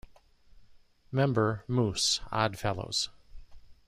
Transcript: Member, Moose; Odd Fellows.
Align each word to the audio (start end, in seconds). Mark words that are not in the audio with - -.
Member, 1.11 1.63
Moose; 1.67 2.21
Odd 2.31 2.57
Fellows. 2.57 3.09